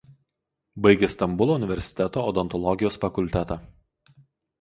[0.85, 3.59] Baigė Stambulo universiteto odontologijos fakultetą.